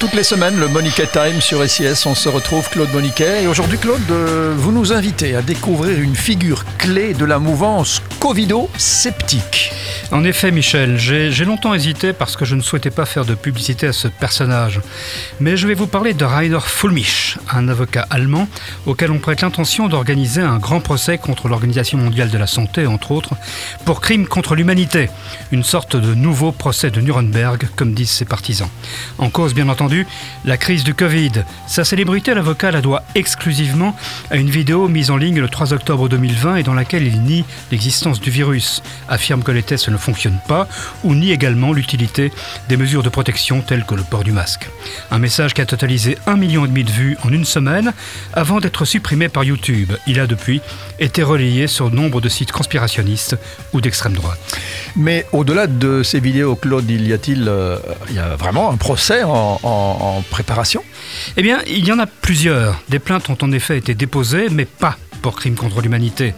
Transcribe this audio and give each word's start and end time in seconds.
Toutes 0.00 0.14
les 0.14 0.22
semaines, 0.22 0.60
le 0.60 0.68
Moniquet 0.68 1.08
Time 1.08 1.40
sur 1.40 1.68
SIS, 1.68 2.06
on 2.06 2.14
se 2.14 2.28
retrouve 2.28 2.70
Claude 2.70 2.92
Moniquet. 2.92 3.42
Et 3.42 3.46
aujourd'hui, 3.48 3.78
Claude, 3.78 4.00
euh, 4.12 4.54
vous 4.56 4.70
nous 4.70 4.92
invitez 4.92 5.34
à 5.34 5.42
découvrir 5.42 6.00
une 6.00 6.14
figure 6.14 6.64
clé 6.78 7.14
de 7.14 7.24
la 7.24 7.40
mouvance 7.40 8.00
Covido-sceptique. 8.20 9.72
En 10.12 10.22
effet, 10.22 10.52
Michel, 10.52 10.98
j'ai 10.98 11.44
longtemps 11.44 11.74
hésité 11.74 12.12
parce 12.12 12.36
que 12.36 12.44
je 12.44 12.54
ne 12.54 12.62
souhaitais 12.62 12.90
pas 12.90 13.06
faire 13.06 13.24
de 13.24 13.34
publicité 13.34 13.88
à 13.88 13.92
ce 13.92 14.06
personnage. 14.06 14.80
Mais 15.40 15.56
je 15.56 15.66
vais 15.66 15.74
vous 15.74 15.88
parler 15.88 16.14
de 16.14 16.24
Rainer 16.24 16.60
Fulmich, 16.60 17.36
un 17.50 17.68
avocat 17.68 18.06
allemand 18.08 18.48
auquel 18.86 19.10
on 19.10 19.18
prête 19.18 19.40
l'intention 19.40 19.88
d'organiser 19.88 20.42
un 20.42 20.58
grand 20.58 20.80
procès 20.80 21.18
contre 21.18 21.48
l'Organisation 21.48 21.98
mondiale 21.98 22.30
de 22.30 22.38
la 22.38 22.46
santé, 22.46 22.86
entre 22.86 23.10
autres, 23.10 23.34
pour 23.84 24.00
crimes 24.00 24.28
contre 24.28 24.54
l'humanité. 24.54 25.10
Une 25.50 25.64
sorte 25.64 25.96
de 25.96 26.14
nouveau 26.14 26.52
procès 26.52 26.90
de 26.90 27.00
Nuremberg, 27.00 27.68
comme 27.74 27.94
disent 27.94 28.10
ses 28.10 28.24
partisans. 28.24 28.70
En 29.18 29.28
cause, 29.28 29.54
bien 29.54 29.68
entendu, 29.68 29.87
la 30.44 30.56
crise 30.56 30.84
du 30.84 30.94
Covid. 30.94 31.44
Sa 31.66 31.84
célébrité, 31.84 32.34
l'avocat 32.34 32.70
la 32.70 32.80
doit 32.80 33.02
exclusivement 33.14 33.94
à 34.30 34.36
une 34.36 34.50
vidéo 34.50 34.88
mise 34.88 35.10
en 35.10 35.16
ligne 35.16 35.40
le 35.40 35.48
3 35.48 35.72
octobre 35.72 36.08
2020 36.08 36.56
et 36.56 36.62
dans 36.62 36.74
laquelle 36.74 37.06
il 37.06 37.22
nie 37.22 37.44
l'existence 37.70 38.20
du 38.20 38.30
virus, 38.30 38.82
affirme 39.08 39.42
que 39.42 39.52
les 39.52 39.62
tests 39.62 39.88
ne 39.88 39.96
fonctionne 39.96 40.38
pas 40.46 40.68
ou 41.04 41.14
nie 41.14 41.32
également 41.32 41.72
l'utilité 41.72 42.32
des 42.68 42.76
mesures 42.76 43.02
de 43.02 43.08
protection 43.08 43.60
telles 43.60 43.84
que 43.84 43.94
le 43.94 44.02
port 44.02 44.24
du 44.24 44.32
masque. 44.32 44.68
Un 45.10 45.18
message 45.18 45.54
qui 45.54 45.60
a 45.60 45.66
totalisé 45.66 46.18
un 46.26 46.36
million 46.36 46.64
et 46.64 46.68
demi 46.68 46.84
de 46.84 46.90
vues 46.90 47.16
en 47.24 47.30
une 47.30 47.44
semaine 47.44 47.92
avant 48.32 48.60
d'être 48.60 48.84
supprimé 48.84 49.28
par 49.28 49.44
YouTube. 49.44 49.92
Il 50.06 50.20
a 50.20 50.26
depuis 50.26 50.60
été 50.98 51.22
relayé 51.22 51.66
sur 51.66 51.90
nombre 51.90 52.20
de 52.20 52.28
sites 52.28 52.52
conspirationnistes 52.52 53.36
ou 53.72 53.80
d'extrême 53.80 54.14
droite. 54.14 54.38
Mais 54.96 55.26
au-delà 55.32 55.66
de 55.66 56.02
ces 56.02 56.20
vidéos, 56.20 56.56
Claude, 56.56 56.88
il 56.88 57.06
y 57.06 57.12
a-t-il 57.12 57.46
euh, 57.48 57.78
vraiment 58.38 58.70
un 58.70 58.76
procès 58.76 59.22
en 59.24 59.58
préparation 60.30 60.82
Eh 61.36 61.42
bien, 61.42 61.60
il 61.66 61.84
y 61.84 61.92
en 61.92 61.98
a 61.98 62.06
plusieurs. 62.06 62.80
Des 62.88 62.98
plaintes 62.98 63.28
ont 63.30 63.38
en 63.40 63.52
effet 63.52 63.78
été 63.78 63.94
déposées, 63.94 64.48
mais 64.50 64.64
pas 64.64 64.96
pour 65.18 65.36
crimes 65.36 65.56
contre 65.56 65.80
l'humanité. 65.80 66.34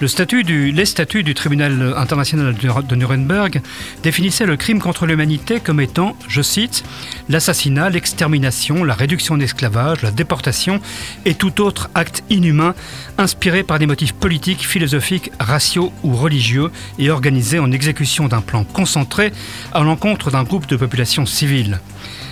Le 0.00 0.08
statut 0.08 0.44
du, 0.44 0.72
les 0.72 0.84
statuts 0.84 1.22
du 1.22 1.34
tribunal 1.34 1.94
international 1.96 2.54
de 2.54 2.96
Nuremberg 2.96 3.62
définissaient 4.02 4.46
le 4.46 4.56
crime 4.56 4.80
contre 4.80 5.06
l'humanité 5.06 5.60
comme 5.60 5.80
étant, 5.80 6.16
je 6.28 6.42
cite, 6.42 6.84
l'assassinat, 7.28 7.90
l'extermination, 7.90 8.84
la 8.84 8.94
réduction 8.94 9.36
d'esclavage, 9.36 10.02
la 10.02 10.10
déportation 10.10 10.80
et 11.24 11.34
tout 11.34 11.60
autre 11.62 11.88
acte 11.94 12.24
inhumain 12.28 12.74
inspiré 13.18 13.62
par 13.62 13.78
des 13.78 13.86
motifs 13.86 14.12
politiques, 14.12 14.66
philosophiques, 14.66 15.30
raciaux 15.40 15.92
ou 16.02 16.14
religieux 16.14 16.70
et 16.98 17.10
organisé 17.10 17.58
en 17.58 17.72
exécution 17.72 18.28
d'un 18.28 18.40
plan 18.40 18.64
concentré 18.64 19.32
à 19.72 19.82
l'encontre 19.82 20.30
d'un 20.30 20.42
groupe 20.42 20.66
de 20.66 20.76
population 20.76 21.26
civile. 21.26 21.80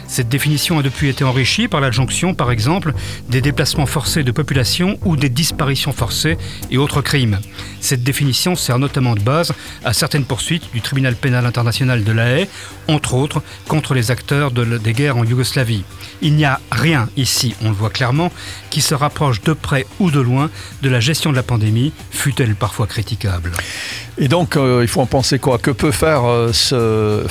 Cette 0.07 0.29
définition 0.29 0.79
a 0.79 0.83
depuis 0.83 1.09
été 1.09 1.25
enrichie 1.25 1.69
par 1.69 1.81
l'adjonction, 1.81 2.35
par 2.35 2.51
exemple, 2.51 2.93
des 3.29 3.41
déplacements 3.41 3.87
forcés 3.87 4.23
de 4.23 4.31
population 4.31 4.99
ou 5.05 5.17
des 5.17 5.29
disparitions 5.29 5.93
forcées 5.93 6.39
et 6.71 6.79
autres 6.79 7.03
crimes. 7.03 7.39
Cette 7.81 8.03
définition 8.03 8.57
sert 8.57 8.79
notamment 8.79 9.15
de 9.15 9.21
base 9.21 9.53
à 9.85 9.93
certaines 9.93 10.25
poursuites 10.25 10.71
du 10.73 10.81
tribunal 10.81 11.17
pénal 11.17 11.47
international 11.47 12.05
de 12.05 12.13
La 12.13 12.39
Haye, 12.39 12.49
entre 12.89 13.15
autres 13.15 13.43
contre 13.69 13.95
les 13.95 14.11
acteurs 14.11 14.51
des 14.51 14.93
guerres 14.93 15.17
en 15.17 15.25
Yougoslavie. 15.25 15.85
Il 16.23 16.35
n'y 16.35 16.45
a 16.45 16.61
rien 16.71 17.09
ici, 17.17 17.55
on 17.63 17.69
le 17.69 17.75
voit 17.75 17.91
clairement, 17.91 18.33
qui 18.71 18.81
se 18.81 18.95
rapproche 18.95 19.43
de 19.43 19.53
près 19.53 19.87
ou 20.01 20.11
de 20.11 20.21
loin 20.21 20.51
de 20.83 20.89
la 20.89 21.01
gestion 21.01 21.31
de 21.31 21.37
la 21.37 21.43
pandémie, 21.43 21.93
fut-elle 22.11 22.55
parfois 22.55 22.87
critiquable. 22.87 23.53
Et 24.17 24.29
donc, 24.29 24.57
euh, 24.57 24.81
il 24.83 24.89
faut 24.89 25.01
en 25.01 25.07
penser 25.07 25.39
quoi? 25.39 25.59
Que 25.59 25.71
peut 25.71 25.91
faire 25.91 26.25
euh, 26.25 26.53
ce, 26.53 27.27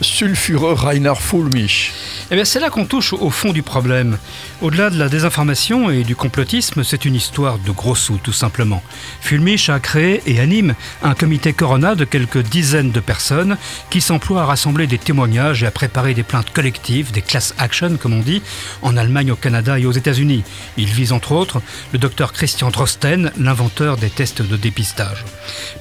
sulfureux 0.00 0.74
Rainer 0.74 1.14
Fulmich? 1.18 1.81
Eh 2.30 2.34
bien, 2.34 2.44
c'est 2.44 2.60
là 2.60 2.70
qu'on 2.70 2.86
touche 2.86 3.12
au 3.12 3.30
fond 3.30 3.52
du 3.52 3.62
problème. 3.62 4.18
Au-delà 4.60 4.90
de 4.90 4.98
la 4.98 5.08
désinformation 5.08 5.90
et 5.90 6.04
du 6.04 6.16
complotisme, 6.16 6.84
c'est 6.84 7.04
une 7.04 7.14
histoire 7.14 7.58
de 7.58 7.70
gros 7.70 7.94
sous, 7.94 8.18
tout 8.18 8.32
simplement. 8.32 8.82
Fulmich 9.20 9.68
a 9.68 9.80
créé 9.80 10.22
et 10.26 10.40
anime 10.40 10.74
un 11.02 11.14
comité 11.14 11.52
Corona 11.52 11.94
de 11.94 12.04
quelques 12.04 12.42
dizaines 12.42 12.90
de 12.90 13.00
personnes 13.00 13.56
qui 13.90 14.00
s'emploient 14.00 14.42
à 14.42 14.46
rassembler 14.46 14.86
des 14.86 14.98
témoignages 14.98 15.62
et 15.62 15.66
à 15.66 15.70
préparer 15.70 16.14
des 16.14 16.22
plaintes 16.22 16.52
collectives, 16.52 17.12
des 17.12 17.22
class 17.22 17.54
action, 17.58 17.96
comme 17.96 18.14
on 18.14 18.20
dit, 18.20 18.42
en 18.82 18.96
Allemagne, 18.96 19.32
au 19.32 19.36
Canada 19.36 19.78
et 19.78 19.86
aux 19.86 19.92
États-Unis. 19.92 20.44
Il 20.76 20.86
vise 20.86 21.12
entre 21.12 21.32
autres 21.32 21.62
le 21.92 21.98
docteur 21.98 22.32
Christian 22.32 22.70
Drosten, 22.70 23.32
l'inventeur 23.38 23.96
des 23.96 24.10
tests 24.10 24.42
de 24.42 24.56
dépistage. 24.56 25.24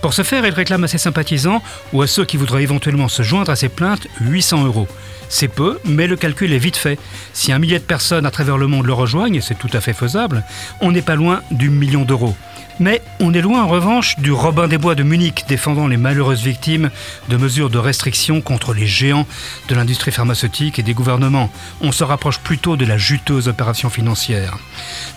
Pour 0.02 0.14
ce 0.14 0.24
faire, 0.24 0.46
il 0.46 0.54
réclame 0.54 0.84
à 0.84 0.88
ses 0.88 0.98
sympathisants 0.98 1.62
ou 1.94 2.02
à 2.02 2.08
ceux 2.08 2.25
qui 2.25 2.38
voudraient 2.38 2.64
éventuellement 2.64 3.08
se 3.08 3.24
joindre 3.24 3.52
à 3.52 3.56
ses 3.56 3.70
plaintes 3.70 4.08
800 4.20 4.66
euros. 4.66 4.88
C'est 5.34 5.47
peu, 5.47 5.80
mais 5.86 6.08
le 6.08 6.18
calcul 6.18 6.52
est 6.52 6.58
vite 6.58 6.75
fait. 6.75 7.00
Si 7.31 7.53
un 7.53 7.58
millier 7.58 7.80
de 7.80 7.86
personnes 7.86 8.25
à 8.25 8.31
travers 8.31 8.58
le 8.58 8.68
monde 8.68 8.86
le 8.86 8.92
rejoignent, 8.92 9.38
et 9.38 9.42
c'est 9.42 9.58
tout 9.58 9.69
à 9.72 9.80
fait 9.80 9.94
faisable, 9.94 10.44
on 10.81 10.92
n'est 10.92 11.02
pas 11.02 11.16
loin 11.16 11.42
du 11.52 11.69
million 11.69 12.03
d'euros. 12.03 12.36
Mais 12.81 13.03
on 13.19 13.31
est 13.36 13.42
loin 13.42 13.62
en 13.62 13.68
revanche 13.68 14.18
du 14.18 14.31
Robin 14.31 14.68
des 14.68 14.80
Bois 14.80 14.96
de 14.96 15.03
Munich 15.03 15.46
défendant 15.47 15.86
les 15.86 15.97
malheureuses 15.97 16.42
victimes 16.42 16.90
de 17.30 17.38
mesures 17.38 17.69
de 17.69 17.78
restriction 17.78 18.42
contre 18.42 18.74
les 18.74 18.88
géants 18.88 19.28
de 19.68 19.75
l'industrie 19.75 20.12
pharmaceutique 20.12 20.80
et 20.80 20.81
des 20.81 20.96
gouvernements. 20.96 21.52
On 21.81 21.92
se 21.92 22.03
rapproche 22.03 22.40
plutôt 22.40 22.78
de 22.78 22.86
la 22.88 22.97
juteuse 22.97 23.47
opération 23.47 23.92
financière. 23.92 24.58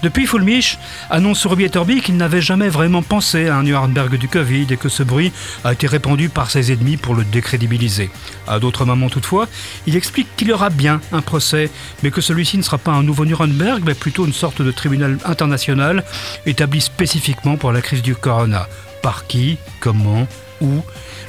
Depuis, 0.02 0.26
Fulmich 0.26 0.78
annonce 1.08 1.38
sur 1.38 1.56
Torby 1.70 2.02
qu'il 2.02 2.18
n'avait 2.18 2.42
jamais 2.42 2.68
vraiment 2.68 3.00
pensé 3.00 3.48
à 3.48 3.56
un 3.56 3.62
Nuremberg 3.62 4.18
du 4.18 4.28
Covid 4.28 4.66
et 4.68 4.76
que 4.76 4.90
ce 4.90 5.02
bruit 5.02 5.32
a 5.64 5.72
été 5.72 5.86
répandu 5.86 6.28
par 6.28 6.50
ses 6.50 6.70
ennemis 6.70 6.98
pour 6.98 7.14
le 7.14 7.24
décrédibiliser. 7.24 8.10
À 8.46 8.58
d'autres 8.58 8.84
moments 8.84 9.08
toutefois, 9.08 9.48
il 9.86 9.96
explique 9.96 10.28
qu'il 10.36 10.48
y 10.48 10.52
aura 10.52 10.68
bien 10.68 11.00
un 11.12 11.22
procès, 11.22 11.70
mais 12.02 12.10
que 12.10 12.20
celui-ci 12.20 12.58
ne 12.58 12.62
sera 12.62 12.76
pas 12.76 12.92
un 12.92 13.02
nouveau 13.02 13.24
Nuremberg, 13.24 13.82
mais 13.86 13.94
plutôt 13.94 14.26
une 14.26 14.34
sorte 14.34 14.60
de 14.60 14.70
tribunal 14.70 15.16
international 15.24 16.04
établi 16.44 16.82
spécifiquement 16.82 17.53
pour 17.56 17.72
la 17.72 17.80
crise 17.80 18.02
du 18.02 18.14
corona. 18.14 18.68
Par 19.02 19.26
qui 19.26 19.58
Comment 19.80 20.26
Où 20.60 20.82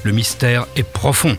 Le 0.03 0.11
mystère 0.11 0.65
est 0.75 0.83
profond. 0.83 1.37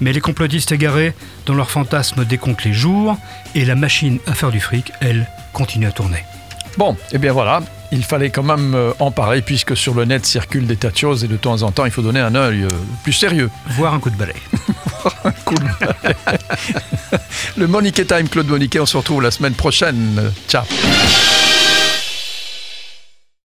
Mais 0.00 0.12
les 0.12 0.20
complotistes 0.20 0.72
égarés, 0.72 1.14
dans 1.46 1.54
leur 1.54 1.70
fantasme, 1.70 2.24
décomptent 2.24 2.64
les 2.64 2.72
jours, 2.72 3.16
et 3.54 3.64
la 3.64 3.74
machine 3.74 4.18
à 4.26 4.34
faire 4.34 4.50
du 4.50 4.60
fric, 4.60 4.92
elle, 5.00 5.28
continue 5.52 5.86
à 5.86 5.92
tourner. 5.92 6.24
Bon, 6.76 6.92
et 6.92 7.14
eh 7.14 7.18
bien 7.18 7.32
voilà, 7.32 7.60
il 7.90 8.04
fallait 8.04 8.30
quand 8.30 8.42
même 8.42 8.74
euh, 8.74 8.92
en 9.00 9.10
parler 9.10 9.42
puisque 9.42 9.76
sur 9.76 9.94
le 9.94 10.04
net 10.04 10.24
circulent 10.24 10.66
des 10.66 10.76
tas 10.76 10.90
de 10.90 10.96
choses 10.96 11.24
et 11.24 11.28
de 11.28 11.36
temps 11.36 11.62
en 11.62 11.72
temps 11.72 11.84
il 11.84 11.90
faut 11.90 12.02
donner 12.02 12.20
un 12.20 12.34
œil 12.34 12.62
euh, 12.62 12.68
plus 13.02 13.12
sérieux. 13.12 13.50
Voir 13.70 13.94
un 13.94 13.98
coup 13.98 14.10
de 14.10 14.16
balai. 14.16 14.34
un 15.24 15.32
coup 15.32 15.54
de 15.54 15.64
balai. 15.80 16.16
le 17.56 17.66
Monique 17.66 18.06
Time, 18.06 18.28
Claude 18.28 18.48
Moniquet, 18.48 18.80
on 18.80 18.86
se 18.86 18.96
retrouve 18.96 19.22
la 19.22 19.30
semaine 19.30 19.54
prochaine. 19.54 20.32
Ciao. 20.48 20.64